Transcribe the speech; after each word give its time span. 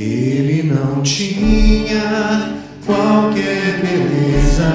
Ele 0.00 0.62
não 0.62 1.02
tinha 1.02 2.54
qualquer 2.86 3.82
beleza 3.82 4.72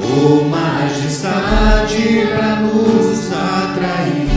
ou 0.00 0.48
majestade 0.48 2.28
para 2.32 2.60
nos 2.60 3.32
atrair. 3.32 4.28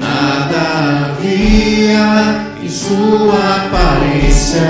Nada 0.00 1.12
havia 1.12 2.44
em 2.60 2.68
sua 2.68 3.66
aparência 3.66 4.66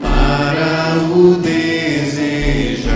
para 0.00 1.02
o 1.12 1.34
desejar. 1.42 2.92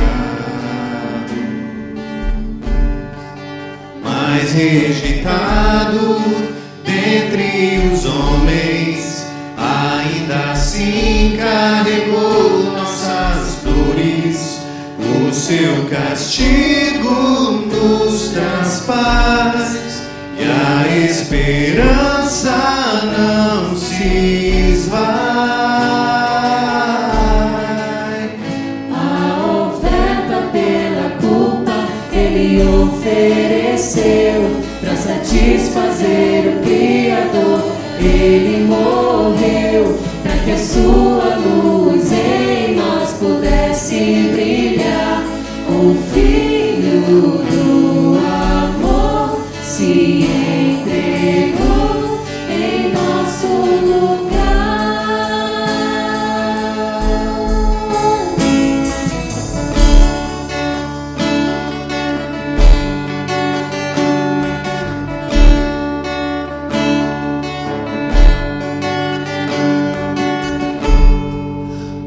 Mas 4.04 4.52
rejeitado 4.52 6.57
dentre 7.08 7.90
os 7.90 8.04
homens, 8.04 9.26
ainda 9.56 10.52
assim 10.52 11.38
carregou 11.38 12.70
nossas 12.72 13.62
dores. 13.64 14.60
O 14.98 15.32
seu 15.32 15.86
castigo 15.86 17.64
nos 17.66 18.28
traz 18.32 18.80
paz 18.86 20.02
e 20.38 20.44
a 20.44 20.86
esperança 21.06 22.52
não 23.16 23.74
se 23.74 24.70
esvai. 24.74 24.98
A 28.92 29.70
oferta 29.70 30.48
pela 30.52 31.10
culpa 31.22 31.88
ele 32.12 32.62
ofereceu 32.62 34.42
para 34.82 34.94
satisfazer 34.94 35.77
se 49.78 50.24
entregou 50.74 51.86
em 52.50 52.92
nosso 52.92 53.46
lugar. 53.46 54.18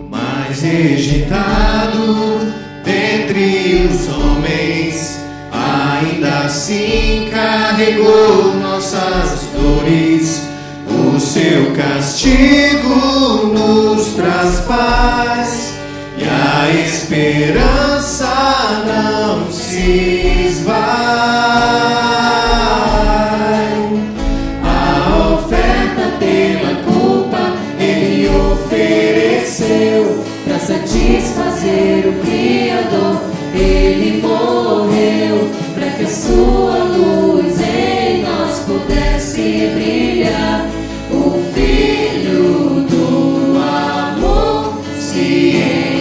mas 0.09 0.61
rejeitado 0.61 2.51
dentre 2.83 3.87
os 3.87 4.09
homens, 4.09 5.20
assim 6.51 7.29
carregou 7.31 8.53
nossas 8.55 9.47
dores. 9.55 10.41
O 10.89 11.17
seu 11.17 11.71
castigo 11.73 13.47
nos 13.53 14.07
traz 14.15 14.59
paz 14.67 15.73
e 16.17 16.25
a 16.25 16.69
esperança 16.83 18.27
não 18.85 19.49
se 19.49 20.49
esvai. 20.49 20.81
A 24.61 25.35
oferta 25.35 26.03
pela 26.19 26.75
culpa 26.83 27.53
ele 27.79 28.29
ofereceu 28.51 30.21
para 30.45 30.59
satisfazer 30.59 32.07
o 32.07 32.10
sua 36.11 36.83
luz 36.83 37.57
em 37.61 38.21
nós 38.21 38.59
pudesse 38.65 39.69
brilhar, 39.73 40.69
o 41.09 41.41
Filho 41.53 42.85
do 42.89 43.57
amor 43.57 44.73
se 44.99 45.55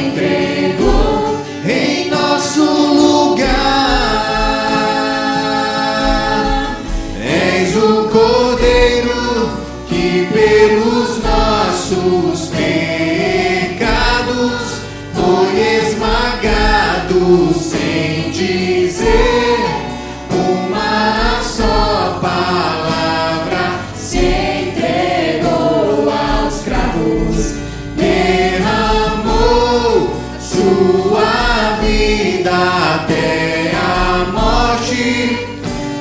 entregou 0.08 1.38
em 1.64 2.10
nosso 2.10 2.64
lugar. 2.64 3.46
És 7.22 7.76
o 7.76 8.08
Cordeiro 8.08 9.50
que 9.88 10.26
pelos 10.32 11.22
nossos 11.22 12.48
pecados 12.48 14.00
foi 15.14 15.60
esmagado. 15.78 17.69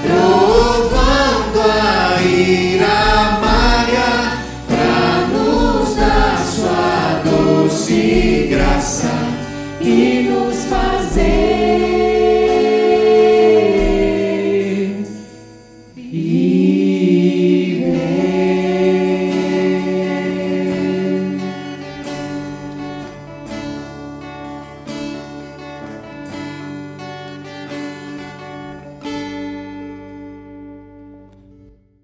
provando 0.02 1.62
a 1.62 2.22
ira 2.22 3.40
Maria, 3.42 4.38
pra 4.68 5.28
nos 5.28 5.96
dar 5.96 6.38
sua 6.46 7.22
doce 7.24 8.48
graça 8.50 9.12
e 9.82 10.30
nos 10.30 10.66
fazer. 10.66 10.89